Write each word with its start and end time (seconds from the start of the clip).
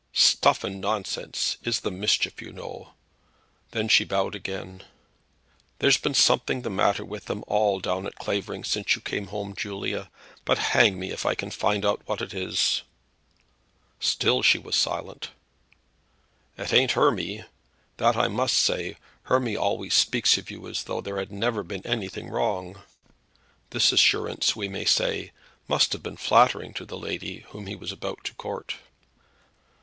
"Stuff 0.13 0.63
and 0.63 0.81
nonsense 0.81 1.57
is 1.61 1.81
the 1.81 1.91
mischief, 1.91 2.41
you 2.41 2.51
know." 2.51 2.93
Then 3.69 3.87
she 3.87 4.03
bowed 4.03 4.33
again. 4.33 4.81
"There's 5.77 5.99
been 5.99 6.15
something 6.15 6.63
the 6.63 6.71
matter 6.71 7.05
with 7.05 7.25
them 7.25 7.43
all 7.45 7.79
down 7.79 8.07
at 8.07 8.15
Clavering 8.15 8.63
since 8.63 8.95
you 8.95 9.01
came 9.03 9.27
home, 9.27 9.53
Julia; 9.55 10.09
but 10.43 10.57
hang 10.73 10.97
me 10.99 11.11
if 11.11 11.23
I 11.23 11.35
can 11.35 11.51
find 11.51 11.85
out 11.85 12.01
what 12.07 12.19
it 12.19 12.33
is!" 12.33 12.81
Still 13.99 14.41
she 14.41 14.57
was 14.57 14.75
silent. 14.75 15.29
"It 16.57 16.73
ain't 16.73 16.93
Hermy; 16.93 17.43
that 17.97 18.15
I 18.17 18.27
must 18.27 18.57
say. 18.57 18.97
Hermy 19.25 19.55
always 19.55 19.93
speaks 19.93 20.35
of 20.35 20.49
you 20.49 20.67
as 20.67 20.85
though 20.85 21.01
there 21.01 21.19
had 21.19 21.31
never 21.31 21.61
been 21.61 21.85
anything 21.85 22.27
wrong." 22.27 22.81
This 23.69 23.91
assurance, 23.91 24.55
we 24.55 24.67
may 24.67 24.85
say, 24.85 25.31
must 25.67 25.93
have 25.93 26.01
been 26.01 26.17
flattering 26.17 26.73
to 26.73 26.85
the 26.85 26.97
lady 26.97 27.41
whom 27.49 27.67
he 27.67 27.75
was 27.75 27.91
about 27.91 28.23
to 28.23 28.33
court. 28.33 28.77